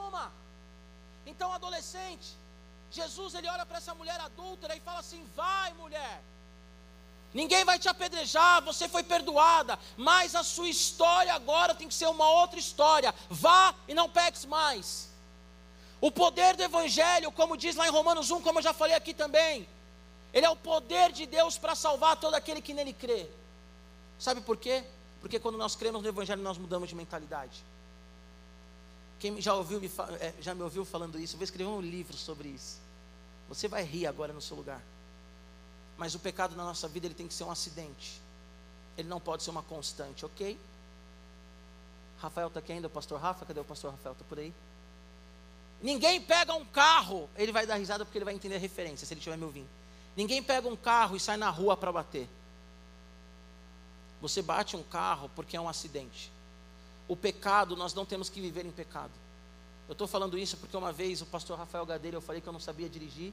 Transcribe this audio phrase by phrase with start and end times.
[0.00, 0.32] nenhuma.
[1.26, 2.28] Então, adolescente,
[2.90, 6.22] Jesus ele olha para essa mulher adúltera e fala assim: vai, mulher.
[7.32, 12.08] Ninguém vai te apedrejar, você foi perdoada, mas a sua história agora tem que ser
[12.08, 13.14] uma outra história.
[13.28, 15.08] Vá e não peques mais.
[16.00, 19.14] O poder do Evangelho, como diz lá em Romanos 1, como eu já falei aqui
[19.14, 19.68] também,
[20.32, 23.28] ele é o poder de Deus para salvar todo aquele que nele crê.
[24.18, 24.82] Sabe por quê?
[25.20, 27.62] Porque quando nós cremos no Evangelho, nós mudamos de mentalidade.
[29.20, 32.16] Quem já, ouviu me, é, já me ouviu falando isso, eu vou escrever um livro
[32.16, 32.78] sobre isso.
[33.50, 34.82] Você vai rir agora no seu lugar.
[35.98, 38.20] Mas o pecado na nossa vida ele tem que ser um acidente.
[38.96, 40.58] Ele não pode ser uma constante, ok?
[42.18, 43.44] Rafael está aqui ainda, o pastor Rafa?
[43.44, 44.12] Cadê o pastor Rafael?
[44.12, 44.54] Está por aí?
[45.82, 49.12] Ninguém pega um carro, ele vai dar risada porque ele vai entender a referência, se
[49.12, 49.68] ele estiver me ouvindo.
[50.16, 52.28] Ninguém pega um carro e sai na rua para bater.
[54.20, 56.30] Você bate um carro porque é um acidente.
[57.10, 59.10] O pecado, nós não temos que viver em pecado.
[59.88, 62.52] Eu estou falando isso porque uma vez o pastor Rafael Gadeira, eu falei que eu
[62.52, 63.32] não sabia dirigir,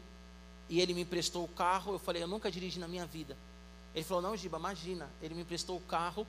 [0.67, 3.37] e ele me emprestou o carro, eu falei, eu nunca dirigi na minha vida.
[3.93, 6.25] Ele falou, não, Giba, imagina, ele me emprestou o carro,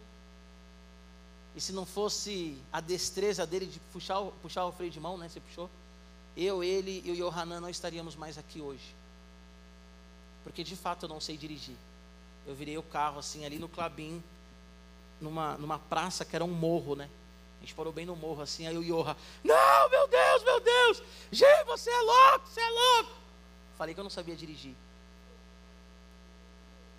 [1.56, 5.30] e se não fosse a destreza dele de puxar, puxar o freio de mão, né?
[5.30, 5.70] Você puxou?
[6.36, 8.94] eu, ele e o Yohanan não estaríamos mais aqui hoje.
[10.44, 11.76] Porque de fato eu não sei dirigir.
[12.46, 14.22] Eu virei o carro assim ali no Clabim,
[15.18, 17.08] numa, numa praça que era um morro, né?
[17.58, 21.02] A gente parou bem no morro assim, aí o Yoha, não, meu Deus, meu Deus,
[21.30, 23.12] Gê, você é louco, você é louco.
[23.76, 24.74] Falei que eu não sabia dirigir.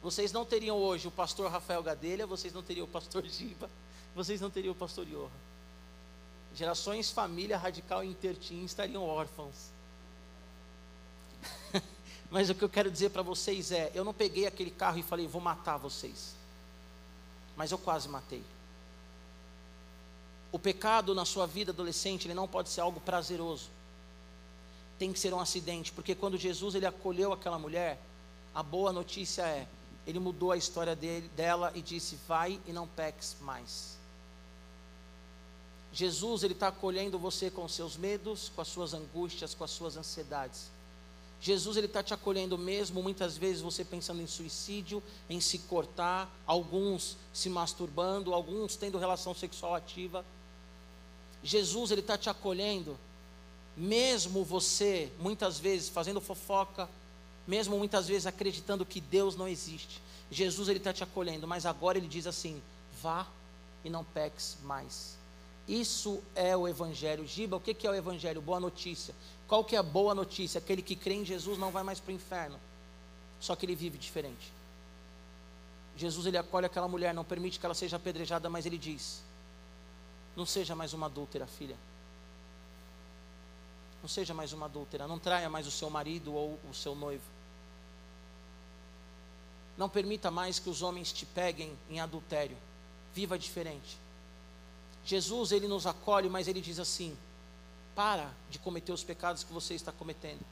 [0.01, 3.69] Vocês não teriam hoje o pastor Rafael Gadelha, vocês não teriam o pastor Giba,
[4.15, 5.29] vocês não teriam o pastor Yoha.
[6.55, 9.71] Gerações família radical e intertim estariam órfãos.
[12.31, 15.03] Mas o que eu quero dizer para vocês é: eu não peguei aquele carro e
[15.03, 16.35] falei, vou matar vocês.
[17.55, 18.43] Mas eu quase matei.
[20.51, 23.69] O pecado na sua vida adolescente, ele não pode ser algo prazeroso.
[24.97, 27.99] Tem que ser um acidente, porque quando Jesus ele acolheu aquela mulher,
[28.53, 29.67] a boa notícia é,
[30.05, 33.97] ele mudou a história dele, dela e disse: "Vai e não peques mais".
[35.93, 39.97] Jesus ele está acolhendo você com seus medos, com as suas angústias, com as suas
[39.97, 40.69] ansiedades.
[41.41, 46.29] Jesus ele está te acolhendo mesmo, muitas vezes você pensando em suicídio, em se cortar,
[46.45, 50.25] alguns se masturbando, alguns tendo relação sexual ativa.
[51.43, 52.97] Jesus ele está te acolhendo,
[53.75, 56.89] mesmo você muitas vezes fazendo fofoca,
[57.47, 60.01] mesmo muitas vezes acreditando que Deus não existe.
[60.29, 62.61] Jesus ele está te acolhendo, mas agora ele diz assim:
[63.01, 63.25] vá
[63.83, 65.17] e não peques mais.
[65.67, 67.27] Isso é o Evangelho.
[67.27, 68.41] Giba, o que é o Evangelho?
[68.41, 69.13] Boa notícia.
[69.47, 70.57] Qual que é a boa notícia?
[70.57, 72.59] Aquele que crê em Jesus não vai mais para o inferno.
[73.39, 74.51] Só que ele vive diferente.
[75.95, 79.21] Jesus ele acolhe aquela mulher, não permite que ela seja apedrejada, mas ele diz:
[80.39, 81.75] Não seja mais uma adúltera, filha.
[84.01, 85.05] Não seja mais uma adúltera.
[85.05, 87.25] Não traia mais o seu marido ou o seu noivo.
[89.77, 92.55] Não permita mais que os homens te peguem em adultério.
[93.13, 93.97] Viva diferente.
[95.03, 97.17] Jesus, ele nos acolhe, mas ele diz assim:
[97.93, 100.45] para de cometer os pecados que você está cometendo.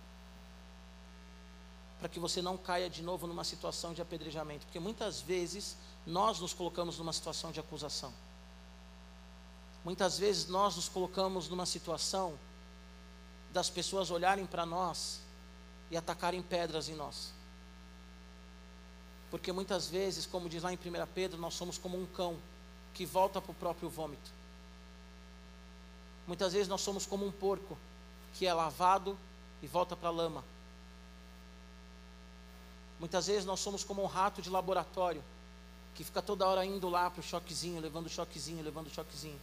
[1.98, 4.66] Para que você não caia de novo numa situação de apedrejamento.
[4.66, 8.27] Porque muitas vezes nós nos colocamos numa situação de acusação.
[9.88, 12.38] Muitas vezes nós nos colocamos numa situação
[13.54, 15.22] das pessoas olharem para nós
[15.90, 17.32] e atacarem pedras em nós.
[19.32, 20.80] Porque muitas vezes, como diz lá em 1
[21.16, 22.36] Pedro, nós somos como um cão
[22.94, 24.30] que volta para o próprio vômito.
[26.28, 27.78] Muitas vezes nós somos como um porco
[28.34, 29.18] que é lavado
[29.62, 30.44] e volta para a lama.
[33.00, 35.24] Muitas vezes nós somos como um rato de laboratório
[35.96, 39.40] que fica toda hora indo lá para o choquezinho, levando choquezinho, levando choquezinho.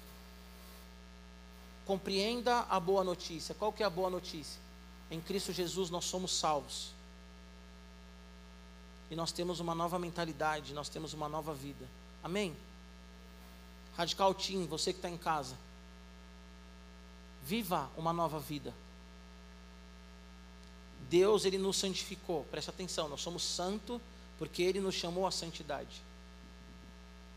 [1.87, 3.55] Compreenda a boa notícia.
[3.55, 4.61] Qual que é a boa notícia?
[5.11, 6.93] Em Cristo Jesus nós somos salvos.
[9.11, 11.87] E nós temos uma nova mentalidade, nós temos uma nova vida.
[12.23, 12.57] Amém?
[13.97, 15.57] Radical Team, você que está em casa.
[17.45, 18.75] Viva uma nova vida.
[21.11, 22.45] Deus, Ele nos santificou.
[22.45, 24.01] Preste atenção, nós somos santos
[24.39, 26.03] porque Ele nos chamou à santidade.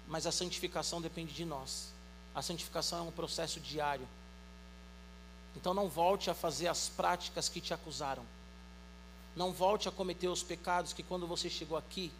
[0.08, 1.92] Mas a santificação depende de nós.
[2.34, 4.08] A santificação é um processo diário.
[5.58, 8.24] Então não volte a fazer as práticas que te acusaram.
[9.36, 12.12] Não volte a cometer os pecados que quando você chegou aqui,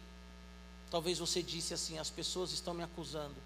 [0.90, 3.36] talvez você disse assim: as pessoas estão me acusando.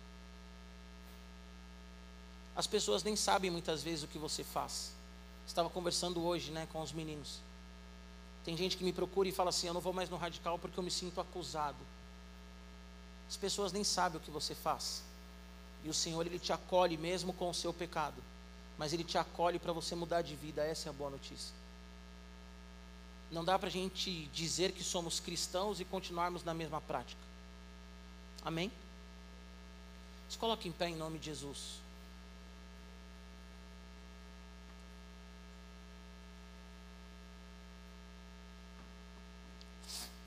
[2.57, 4.93] As pessoas nem sabem muitas vezes o que você faz.
[5.47, 7.41] Estava conversando hoje, né, com os meninos.
[8.47, 10.79] Tem gente que me procura e fala assim: "Eu não vou mais no radical porque
[10.79, 11.79] eu me sinto acusado".
[13.29, 15.03] As pessoas nem sabem o que você faz.
[15.85, 18.32] E o Senhor ele te acolhe mesmo com o seu pecado.
[18.83, 20.67] Mas Ele te acolhe para você mudar de vida.
[20.67, 21.55] Essa é a boa notícia.
[23.31, 27.21] Não dá para a gente dizer que somos cristãos e continuarmos na mesma prática.
[28.45, 28.73] Amém?
[30.29, 31.79] Se coloque em pé em nome de Jesus.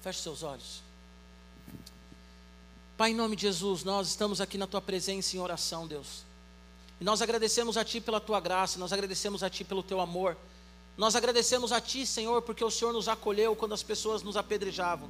[0.02, 0.82] Feche seus olhos.
[2.96, 6.24] Pai, em nome de Jesus, nós estamos aqui na tua presença em oração, Deus.
[7.00, 10.38] E nós agradecemos a Ti pela Tua graça, nós agradecemos a Ti pelo Teu amor.
[10.98, 15.10] Nós agradecemos a Ti, Senhor, porque o Senhor nos acolheu quando as pessoas nos apedrejavam.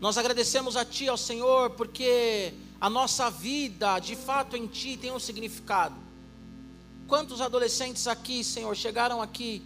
[0.00, 5.12] Nós agradecemos a Ti, ao Senhor, porque a nossa vida, de fato, em Ti tem
[5.12, 5.94] um significado.
[7.06, 9.62] Quantos adolescentes aqui, Senhor, chegaram aqui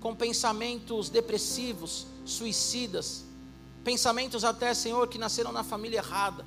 [0.00, 3.22] com pensamentos depressivos, suicidas,
[3.84, 6.44] pensamentos até, Senhor, que nasceram na família errada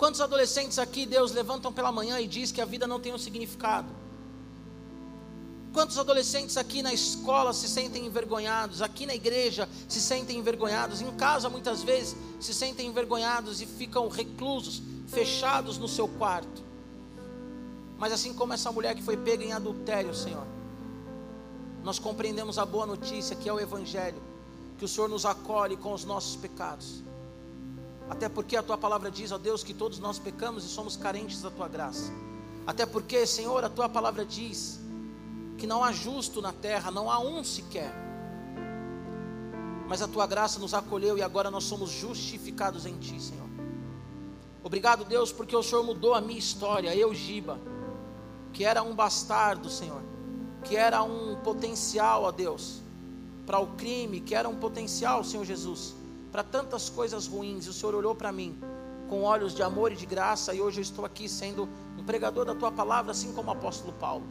[0.00, 3.18] Quantos adolescentes aqui, Deus, levantam pela manhã e diz que a vida não tem um
[3.18, 3.86] significado?
[5.74, 11.10] Quantos adolescentes aqui na escola se sentem envergonhados, aqui na igreja se sentem envergonhados, em
[11.16, 16.62] casa muitas vezes se sentem envergonhados e ficam reclusos, fechados no seu quarto.
[17.98, 20.46] Mas assim como essa mulher que foi pega em adultério, Senhor,
[21.84, 24.22] nós compreendemos a boa notícia que é o Evangelho,
[24.78, 27.09] que o Senhor nos acolhe com os nossos pecados.
[28.10, 31.40] Até porque a tua palavra diz, ó Deus, que todos nós pecamos e somos carentes
[31.40, 32.12] da tua graça.
[32.66, 34.80] Até porque, Senhor, a tua palavra diz
[35.56, 37.94] que não há justo na terra, não há um sequer.
[39.88, 43.48] Mas a tua graça nos acolheu e agora nós somos justificados em ti, Senhor.
[44.64, 47.60] Obrigado, Deus, porque o Senhor mudou a minha história, eu, Giba,
[48.52, 50.02] que era um bastardo, Senhor,
[50.64, 52.80] que era um potencial, ó Deus,
[53.46, 55.99] para o crime, que era um potencial, Senhor Jesus
[56.30, 58.58] para tantas coisas ruins, e o Senhor olhou para mim
[59.08, 61.68] com olhos de amor e de graça, e hoje eu estou aqui sendo
[61.98, 64.24] um pregador da tua palavra, assim como o apóstolo Paulo.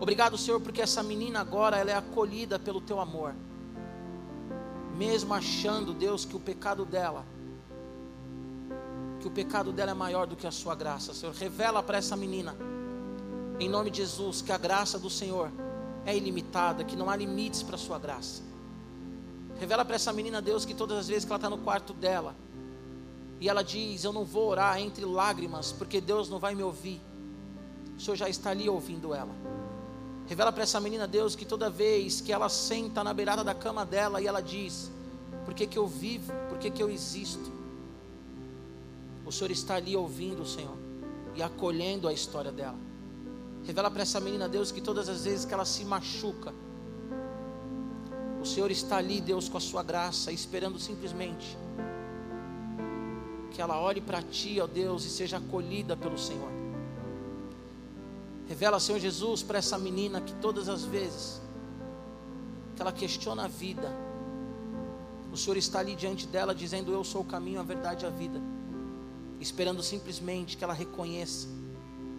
[0.00, 3.32] Obrigado, Senhor, porque essa menina agora ela é acolhida pelo teu amor.
[4.96, 7.24] Mesmo achando, Deus, que o pecado dela
[9.24, 11.34] que o pecado dela é maior do que a sua graça, Senhor.
[11.34, 12.54] Revela para essa menina,
[13.58, 15.50] em nome de Jesus, que a graça do Senhor
[16.04, 18.42] é ilimitada, que não há limites para a sua graça.
[19.58, 22.34] Revela para essa menina, Deus, que todas as vezes que ela está no quarto dela,
[23.40, 27.00] e ela diz: Eu não vou orar entre lágrimas, porque Deus não vai me ouvir.
[27.96, 29.34] O Senhor já está ali ouvindo ela.
[30.26, 33.84] Revela para essa menina, Deus, que toda vez que ela senta na beirada da cama
[33.84, 34.90] dela e ela diz:
[35.44, 36.32] Por que, que eu vivo?
[36.48, 37.52] Por que, que eu existo?
[39.26, 40.76] O Senhor está ali ouvindo o Senhor
[41.34, 42.76] e acolhendo a história dela.
[43.64, 46.52] Revela para essa menina, Deus, que todas as vezes que ela se machuca,
[48.44, 51.56] o Senhor está ali, Deus, com a sua graça, esperando simplesmente
[53.50, 56.50] que ela olhe para ti, ó Deus, e seja acolhida pelo Senhor.
[58.46, 61.40] Revela, Senhor Jesus, para essa menina que todas as vezes
[62.76, 63.90] que ela questiona a vida,
[65.32, 68.10] o Senhor está ali diante dela, dizendo: Eu sou o caminho, a verdade e a
[68.10, 68.38] vida,
[69.40, 71.48] esperando simplesmente que ela reconheça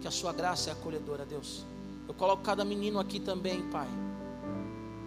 [0.00, 1.64] que a sua graça é acolhedora, Deus.
[2.08, 3.86] Eu coloco cada menino aqui também, Pai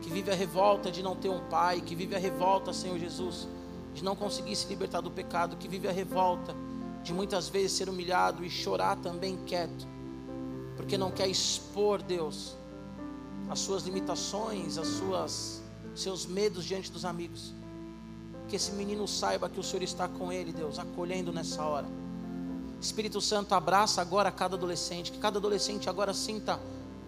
[0.02, 3.48] que vive a revolta de não ter um pai, que vive a revolta, Senhor Jesus,
[3.94, 6.56] de não conseguir se libertar do pecado, que vive a revolta
[7.04, 9.88] de muitas vezes ser humilhado e chorar também quieto,
[10.76, 12.56] porque não quer expor, Deus,
[13.50, 15.62] as suas limitações, as suas
[15.96, 17.54] seus medos diante dos amigos.
[18.48, 21.88] Que esse menino saiba que o Senhor está com ele, Deus, acolhendo nessa hora.
[22.82, 26.60] Espírito Santo, abraça agora cada adolescente, que cada adolescente agora sinta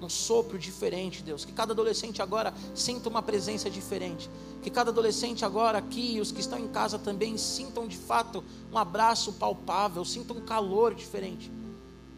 [0.05, 1.45] um sopro diferente, Deus.
[1.45, 4.29] Que cada adolescente agora sinta uma presença diferente.
[4.61, 8.77] Que cada adolescente agora aqui, os que estão em casa também, sintam de fato um
[8.77, 11.51] abraço palpável, sintam um calor diferente.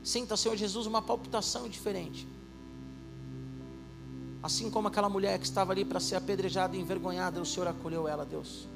[0.03, 2.27] Sinta, Senhor Jesus, uma palpitação diferente.
[4.41, 8.07] Assim como aquela mulher que estava ali para ser apedrejada e envergonhada, o Senhor acolheu
[8.07, 8.67] ela, Deus.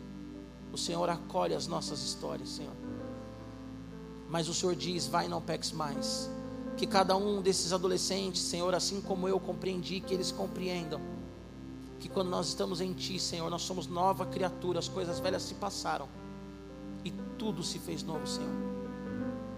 [0.71, 2.75] O Senhor acolhe as nossas histórias, Senhor.
[4.29, 6.29] Mas o Senhor diz: vai, não peques mais
[6.77, 11.01] que cada um desses adolescentes, Senhor, assim como eu compreendi, que eles compreendam.
[11.99, 15.55] Que quando nós estamos em Ti, Senhor, nós somos nova criatura, as coisas velhas se
[15.55, 16.07] passaram
[17.03, 18.53] e tudo se fez novo, Senhor.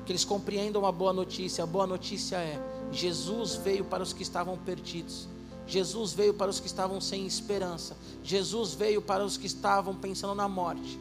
[0.06, 1.62] Que eles compreendam a boa notícia.
[1.62, 2.58] A boa notícia é:
[2.90, 5.28] Jesus veio para os que estavam perdidos.
[5.68, 7.98] Jesus veio para os que estavam sem esperança.
[8.24, 10.98] Jesus veio para os que estavam pensando na morte.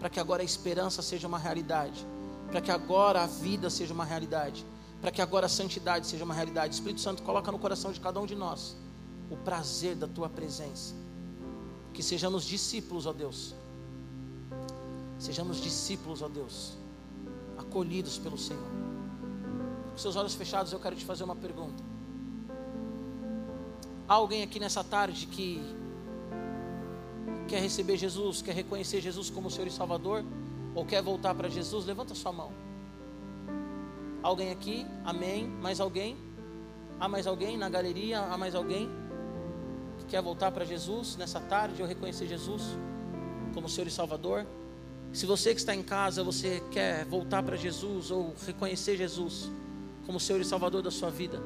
[0.00, 2.04] Para que agora a esperança seja uma realidade.
[2.50, 4.66] Para que agora a vida seja uma realidade
[5.00, 6.74] para que agora a santidade seja uma realidade.
[6.74, 8.76] Espírito Santo, coloca no coração de cada um de nós
[9.30, 10.94] o prazer da tua presença.
[11.92, 13.54] Que sejamos discípulos, ó Deus.
[15.18, 16.74] Sejamos discípulos, ó Deus,
[17.56, 18.68] acolhidos pelo Senhor.
[19.92, 21.82] Com seus olhos fechados, eu quero te fazer uma pergunta.
[24.06, 25.60] Há alguém aqui nessa tarde que
[27.48, 30.24] quer receber Jesus, quer reconhecer Jesus como Senhor e Salvador,
[30.74, 31.86] ou quer voltar para Jesus?
[31.86, 32.65] Levanta sua mão.
[34.26, 34.84] Alguém aqui?
[35.04, 35.46] Amém.
[35.46, 36.16] Mais alguém?
[36.98, 38.18] Há mais alguém na galeria?
[38.18, 38.90] Há mais alguém
[39.98, 42.76] que quer voltar para Jesus nessa tarde ou reconhecer Jesus
[43.54, 44.44] como Senhor e Salvador?
[45.12, 49.48] Se você que está em casa, você quer voltar para Jesus ou reconhecer Jesus
[50.04, 51.40] como Senhor e Salvador da sua vida,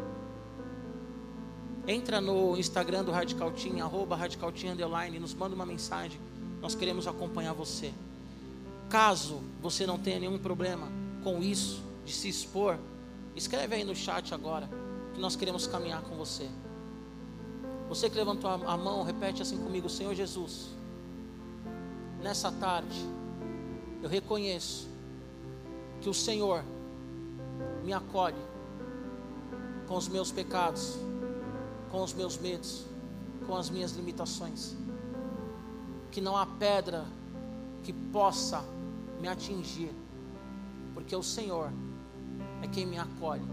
[1.86, 6.18] entra no Instagram do Radical Team, arroba Radical Team Underline, nos manda uma mensagem.
[6.62, 7.92] Nós queremos acompanhar você.
[8.88, 10.88] Caso você não tenha nenhum problema
[11.22, 12.78] com isso, de se expor,
[13.34, 14.68] escreve aí no chat agora,
[15.14, 16.48] que nós queremos caminhar com você.
[17.88, 20.68] Você que levantou a mão, repete assim comigo: Senhor Jesus,
[22.22, 23.04] nessa tarde,
[24.02, 24.88] eu reconheço
[26.00, 26.64] que o Senhor
[27.84, 28.36] me acolhe
[29.86, 30.96] com os meus pecados,
[31.90, 32.86] com os meus medos,
[33.46, 34.76] com as minhas limitações.
[36.10, 37.04] Que não há pedra
[37.82, 38.64] que possa
[39.20, 39.90] me atingir,
[40.94, 41.72] porque o Senhor
[42.62, 43.46] é quem me acolhe.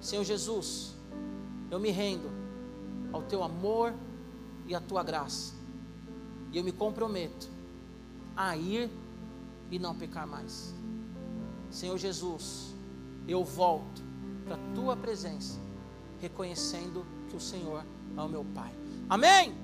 [0.00, 0.94] Senhor Jesus,
[1.70, 2.30] eu me rendo
[3.12, 3.94] ao teu amor
[4.66, 5.54] e à tua graça,
[6.52, 7.48] e eu me comprometo
[8.36, 8.90] a ir
[9.70, 10.74] e não pecar mais.
[11.70, 12.74] Senhor Jesus,
[13.26, 14.02] eu volto
[14.44, 15.58] para a tua presença,
[16.20, 17.84] reconhecendo que o Senhor
[18.16, 18.72] é o meu Pai.
[19.08, 19.54] Amém?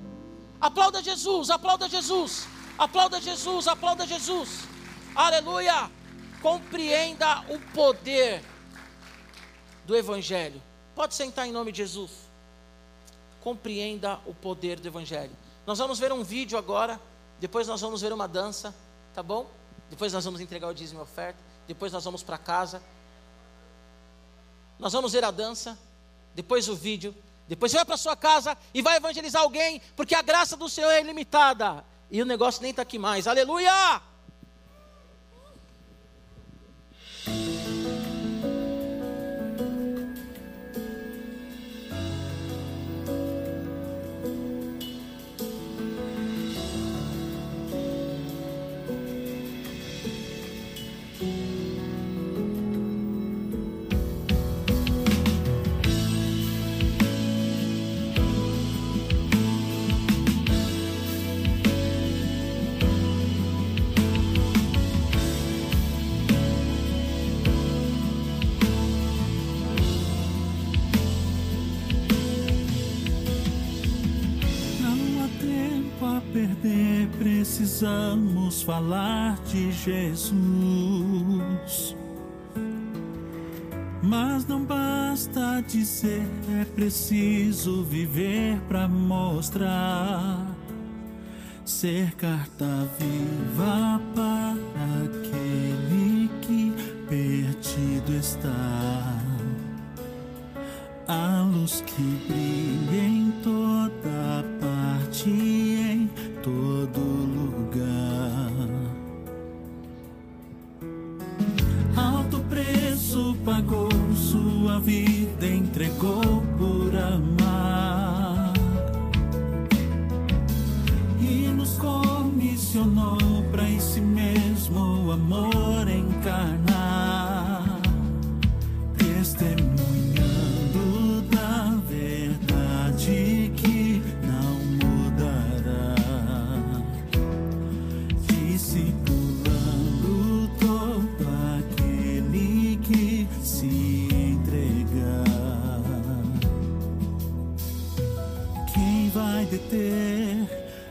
[0.61, 2.47] Aplauda Jesus, aplauda Jesus,
[2.78, 4.66] aplauda Jesus, aplauda Jesus.
[5.14, 6.00] Aleluia!
[6.42, 8.42] Compreenda o poder
[9.85, 10.61] do Evangelho.
[10.94, 12.11] Pode sentar em nome de Jesus.
[13.40, 15.32] Compreenda o poder do Evangelho.
[15.66, 17.00] Nós vamos ver um vídeo agora,
[17.38, 18.75] depois nós vamos ver uma dança,
[19.14, 19.50] tá bom?
[19.88, 22.82] Depois nós vamos entregar o dízimo e oferta, depois nós vamos para casa.
[24.78, 25.78] Nós vamos ver a dança,
[26.35, 27.14] depois o vídeo,
[27.47, 30.90] depois você vai para sua casa e vai evangelizar alguém, porque a graça do Senhor
[30.90, 31.85] é ilimitada.
[32.11, 33.26] E o negócio nem está aqui mais.
[33.26, 34.10] Aleluia!
[77.80, 80.37] Precisamos falar de Jesus.
[84.02, 86.28] Mas não basta dizer,
[86.60, 90.46] é preciso viver para mostrar.
[91.64, 93.69] Ser carta viva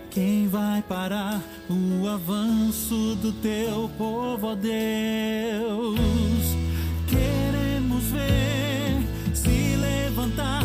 [0.09, 5.99] Quem vai parar o avanço do teu povo, ó Deus?
[7.07, 10.58] Queremos ver se levantar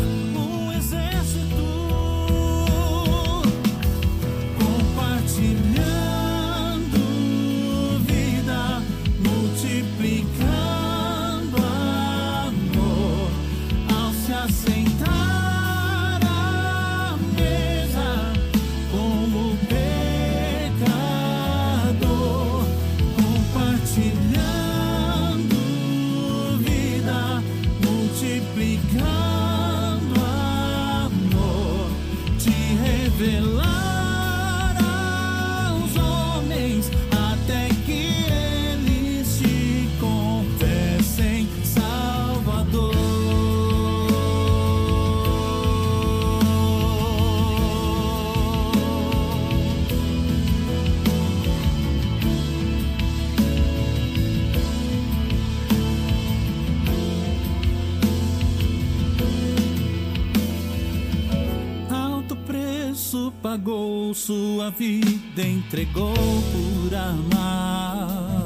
[64.27, 68.41] sua vida, entregou por amar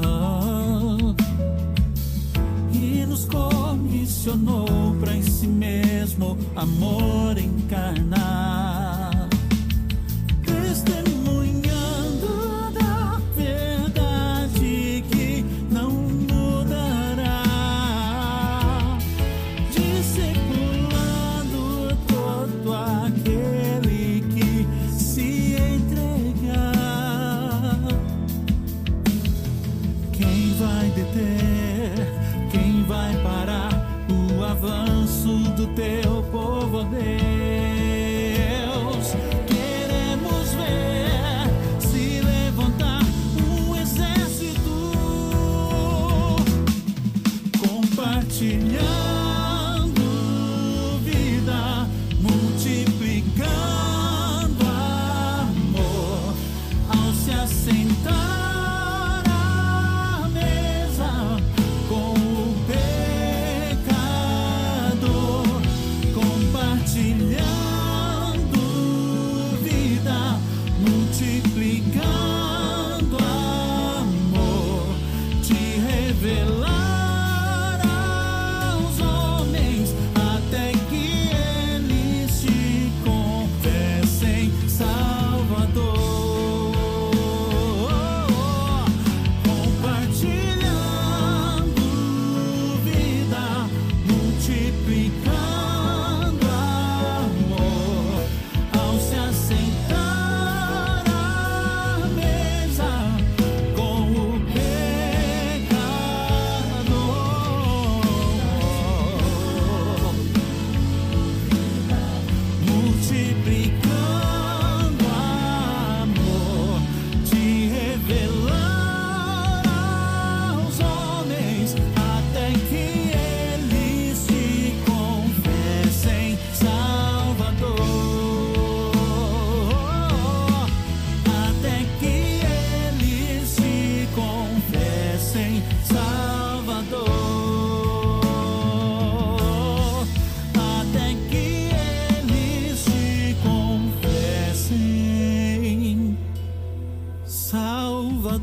[2.73, 4.67] e nos comissionou
[4.99, 8.58] para em si mesmo amor encarnar.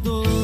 [0.04, 0.35] Salvador.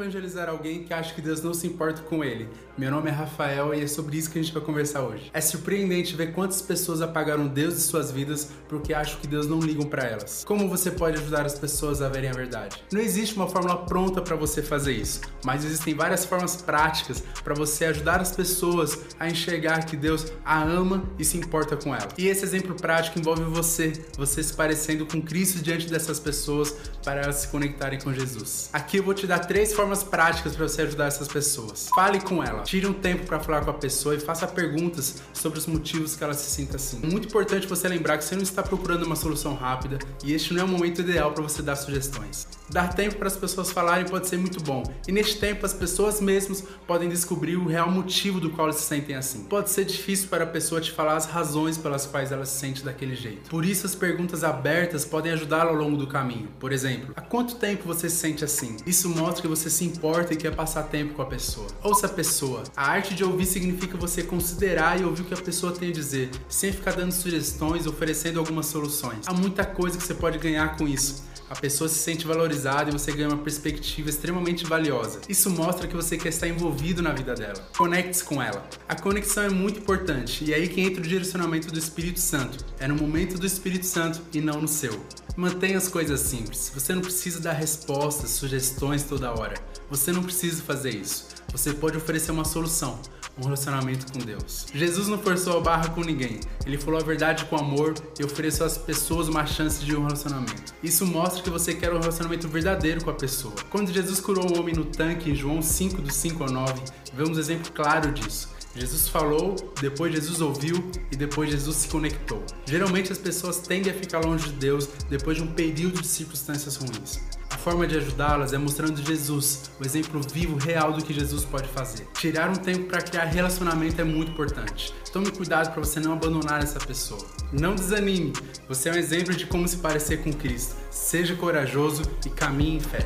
[0.00, 2.48] Evangelizar alguém que acha que Deus não se importa com ele?
[2.78, 5.30] Meu nome é Rafael e é sobre isso que a gente vai conversar hoje.
[5.34, 9.58] É surpreendente ver quantas pessoas apagaram Deus de suas vidas porque acham que Deus não
[9.58, 10.42] liga para elas.
[10.44, 12.82] Como você pode ajudar as pessoas a verem a verdade?
[12.90, 17.54] Não existe uma fórmula pronta para você fazer isso, mas existem várias formas práticas para
[17.54, 22.08] você ajudar as pessoas a enxergar que Deus a ama e se importa com ela.
[22.16, 27.20] E esse exemplo prático envolve você, você se parecendo com Cristo diante dessas pessoas para
[27.22, 28.70] elas se conectarem com Jesus.
[28.72, 31.88] Aqui eu vou te dar três formas práticas para você ajudar essas pessoas.
[31.94, 35.58] Fale com ela, tire um tempo para falar com a pessoa e faça perguntas sobre
[35.58, 37.00] os motivos que ela se sinta assim.
[37.04, 40.62] Muito importante você lembrar que você não está procurando uma solução rápida e este não
[40.62, 42.46] é o momento ideal para você dar sugestões.
[42.70, 46.20] Dar tempo para as pessoas falarem pode ser muito bom, e neste tempo as pessoas
[46.20, 49.42] mesmas podem descobrir o real motivo do qual elas se sentem assim.
[49.44, 52.84] Pode ser difícil para a pessoa te falar as razões pelas quais ela se sente
[52.84, 53.50] daquele jeito.
[53.50, 56.48] Por isso, as perguntas abertas podem ajudá-la ao longo do caminho.
[56.60, 58.76] Por exemplo, há quanto tempo você se sente assim?
[58.86, 61.66] Isso mostra que você se importa e quer passar tempo com a pessoa.
[61.82, 62.64] Ouça a pessoa.
[62.76, 65.92] A arte de ouvir significa você considerar e ouvir o que a pessoa tem a
[65.92, 69.26] dizer, sem ficar dando sugestões, oferecendo algumas soluções.
[69.26, 71.30] Há muita coisa que você pode ganhar com isso.
[71.50, 75.20] A pessoa se sente valorizada e você ganha uma perspectiva extremamente valiosa.
[75.28, 77.68] Isso mostra que você quer estar envolvido na vida dela.
[77.76, 78.64] Conecte-se com ela.
[78.88, 82.64] A conexão é muito importante e é aí que entra o direcionamento do Espírito Santo.
[82.78, 85.04] É no momento do Espírito Santo e não no seu.
[85.36, 86.70] Mantenha as coisas simples.
[86.74, 89.54] Você não precisa dar respostas, sugestões toda hora.
[89.88, 91.28] Você não precisa fazer isso.
[91.52, 93.00] Você pode oferecer uma solução
[93.40, 94.66] um relacionamento com Deus.
[94.74, 96.40] Jesus não forçou a barra com ninguém.
[96.66, 100.74] Ele falou a verdade com amor e ofereceu às pessoas uma chance de um relacionamento.
[100.82, 103.54] Isso mostra que você quer um relacionamento verdadeiro com a pessoa.
[103.70, 106.82] Quando Jesus curou o homem no tanque em João 5 do 5 ao 9,
[107.14, 108.48] vemos exemplo claro disso.
[108.74, 112.40] Jesus falou, depois Jesus ouviu e depois Jesus se conectou.
[112.64, 116.76] Geralmente as pessoas tendem a ficar longe de Deus depois de um período de circunstâncias
[116.76, 117.20] ruins.
[117.50, 121.68] A forma de ajudá-las é mostrando Jesus, o exemplo vivo, real do que Jesus pode
[121.68, 122.06] fazer.
[122.14, 124.94] Tirar um tempo para criar relacionamento é muito importante.
[125.12, 127.26] Tome cuidado para você não abandonar essa pessoa.
[127.52, 128.32] Não desanime,
[128.68, 130.76] você é um exemplo de como se parecer com Cristo.
[130.92, 133.04] Seja corajoso e caminhe em fé.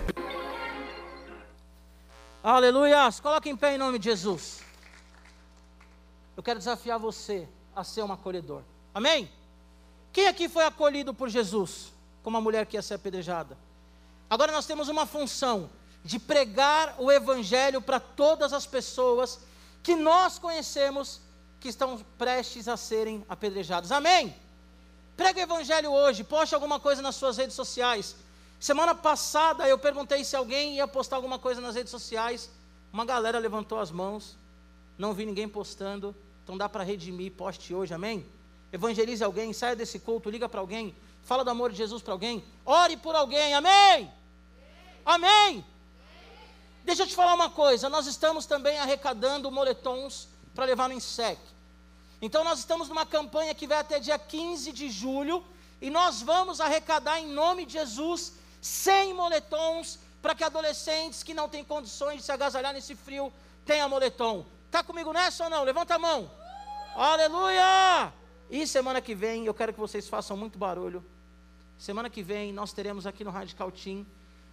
[2.43, 3.09] Aleluia!
[3.23, 4.63] Coloque em pé em nome de Jesus.
[6.37, 8.63] Eu quero desafiar você a ser um acolhedor.
[8.93, 9.31] Amém?
[10.13, 11.93] Quem aqui foi acolhido por Jesus?
[12.23, 13.57] Como a mulher que ia ser apedrejada.
[14.29, 15.71] Agora nós temos uma função
[16.05, 19.41] de pregar o Evangelho para todas as pessoas
[19.83, 21.21] que nós conhecemos
[21.61, 23.91] que estão prestes a serem apedrejadas.
[23.91, 24.35] Amém?
[25.17, 28.17] Pregue o Evangelho hoje, poste alguma coisa nas suas redes sociais.
[28.61, 32.51] Semana passada eu perguntei se alguém ia postar alguma coisa nas redes sociais.
[32.93, 34.37] Uma galera levantou as mãos,
[34.99, 36.15] não vi ninguém postando.
[36.43, 38.27] Então dá para redimir, poste hoje, amém?
[38.73, 42.45] Evangelize alguém, saia desse culto, liga para alguém, fala do amor de Jesus para alguém,
[42.67, 44.11] ore por alguém, amém?
[45.05, 45.65] Amém?
[46.85, 51.41] Deixa eu te falar uma coisa, nós estamos também arrecadando moletons para levar no INSEC.
[52.21, 55.45] Então nós estamos numa campanha que vai até dia 15 de julho
[55.81, 61.49] e nós vamos arrecadar em nome de Jesus 100 moletons para que adolescentes que não
[61.49, 63.33] têm condições de se agasalhar nesse frio
[63.65, 64.45] tenham moletom.
[64.75, 65.63] Está comigo nessa ou não?
[65.63, 66.29] Levanta a mão.
[66.97, 68.13] Aleluia!
[68.51, 71.05] E semana que vem, eu quero que vocês façam muito barulho.
[71.79, 74.05] Semana que vem nós teremos aqui no Radical Team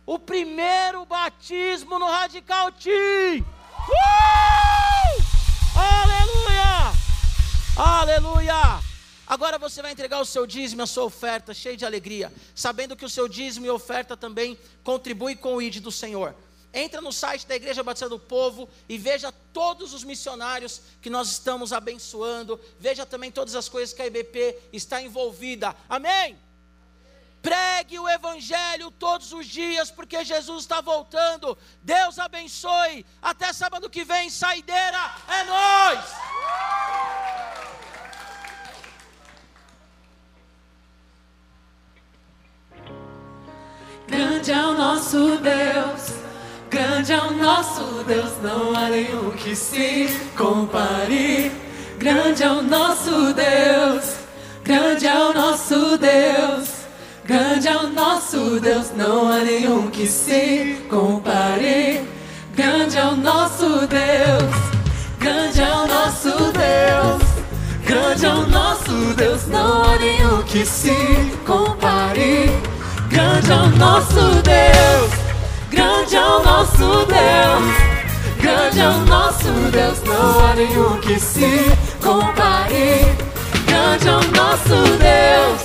[0.06, 3.40] o primeiro batismo no Radical Team.
[3.40, 5.24] Uh!
[5.76, 6.94] Aleluia!
[7.76, 8.80] Aleluia!
[9.26, 13.06] Agora você vai entregar o seu dízimo, a sua oferta, cheio de alegria, sabendo que
[13.06, 16.36] o seu dízimo e oferta também contribui com o ID do Senhor.
[16.74, 21.30] Entra no site da Igreja Batista do Povo e veja todos os missionários que nós
[21.30, 22.60] estamos abençoando.
[22.80, 25.76] Veja também todas as coisas que a IBP está envolvida.
[25.90, 26.38] Amém?
[27.42, 31.58] Pregue o Evangelho todos os dias, porque Jesus está voltando.
[31.82, 33.06] Deus abençoe.
[33.22, 35.16] Até sábado que vem, saideira.
[35.28, 36.06] É nós.
[44.08, 45.71] Grande é o nosso Deus.
[47.12, 51.52] Grande é o nosso Deus, não há nenhum que se compare.
[52.00, 54.16] Grande é o nosso Deus,
[54.64, 56.70] grande é o nosso Deus,
[57.26, 62.08] grande é o nosso Deus, não há nenhum que se compare.
[62.56, 64.56] Grande é o nosso Deus,
[65.20, 67.24] grande é o nosso Deus,
[67.86, 70.96] grande é o nosso Deus, não há nenhum que se
[71.46, 72.50] compare.
[73.10, 75.21] Grande é o nosso Deus.
[76.22, 77.74] É o nosso Deus,
[78.40, 83.18] grande é o nosso Deus, não há nenhum que se compare.
[83.66, 85.64] Grande é o nosso Deus,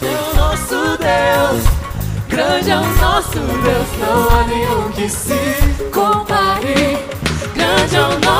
[0.00, 1.64] grande é o nosso Deus,
[2.28, 5.34] grande é o nosso Deus, não há nenhum que se
[5.92, 7.04] compare.
[7.56, 8.37] Grande é o nosso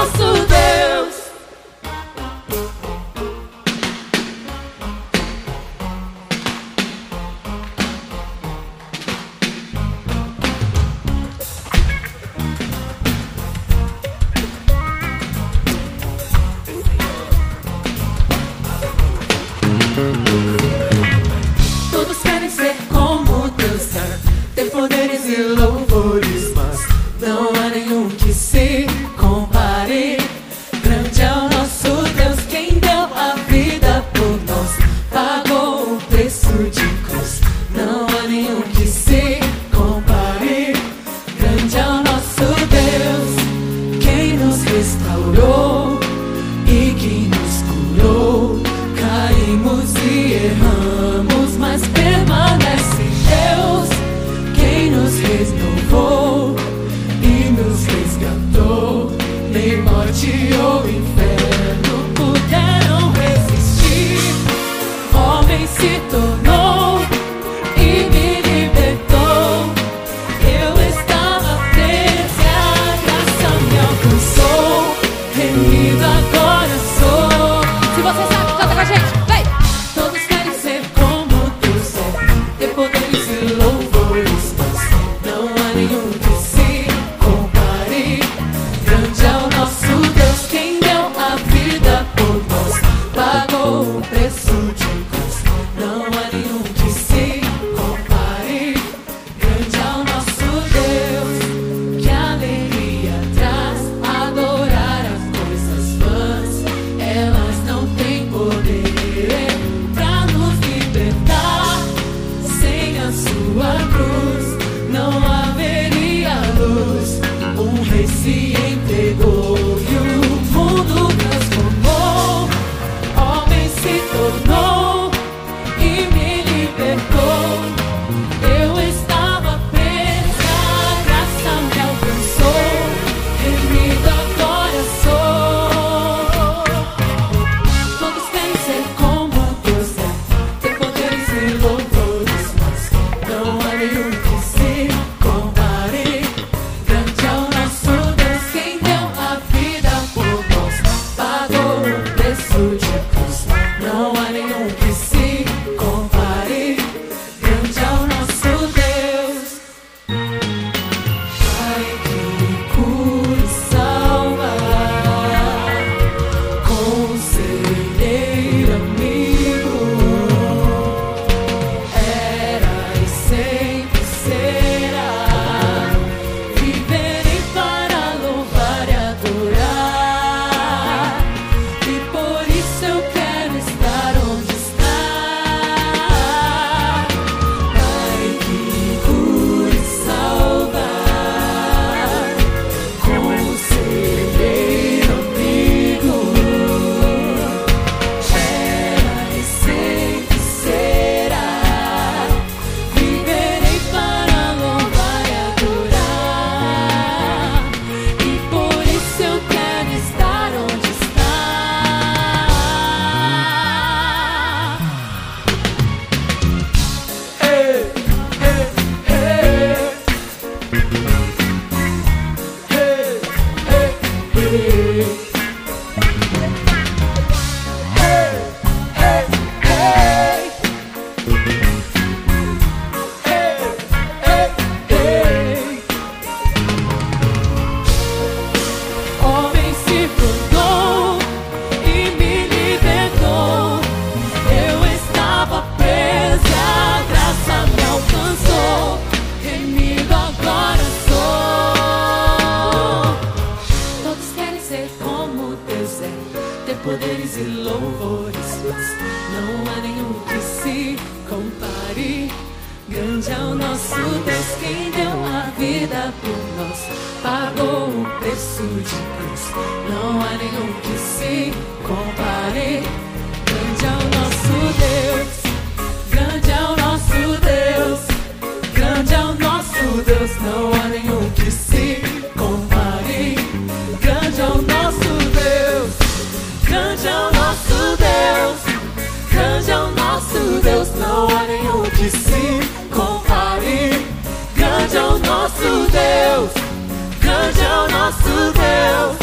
[297.89, 299.17] o nosso Deus,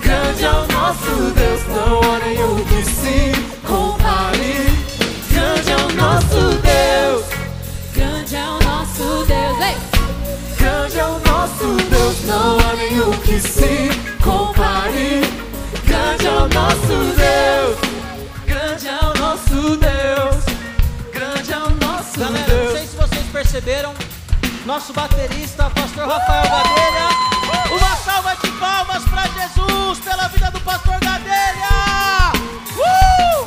[0.00, 1.66] grande é o nosso Deus.
[1.66, 3.32] Não há nenhum que se
[3.66, 4.66] compare.
[5.30, 7.24] Grande é o nosso Deus,
[7.94, 9.60] grande é o nosso Deus.
[9.60, 9.76] Ei!
[10.56, 13.90] Grande é o nosso Deus, não há nenhum que se
[14.22, 15.22] compare.
[15.84, 17.78] Grande é o nosso Deus,
[18.46, 20.44] grande é o nosso Deus,
[21.12, 22.72] grande é o nosso Galera, não Deus.
[22.72, 23.94] sei se vocês perceberam,
[24.64, 27.35] nosso baterista, pastor Rafael Gadelha.
[27.76, 32.32] Uma salva de palmas para Jesus pela vida do pastor Gadelha.
[32.76, 33.46] Uh!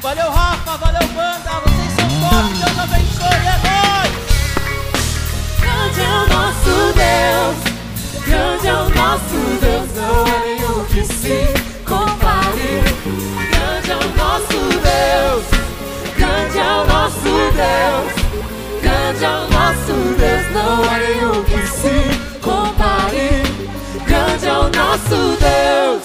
[0.00, 1.60] Valeu, Rafa, valeu, banda.
[1.64, 4.12] Vocês são top, Deus abençoe, é nóis.
[5.60, 7.56] Grande é o nosso Deus,
[8.26, 11.36] grande é o nosso Deus, não há nenhum que se
[11.84, 12.82] compare.
[13.50, 15.44] Grande é o nosso Deus,
[16.16, 18.12] grande é o nosso Deus,
[18.82, 22.17] grande é o nosso Deus, não há nenhum que se compare.
[24.88, 26.02] Nosso Deus.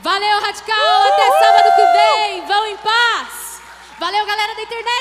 [0.00, 0.76] Valeu, Radical!
[1.08, 2.46] Até sábado que vem!
[2.46, 3.60] Vão em paz!
[3.98, 5.00] Valeu, galera da internet!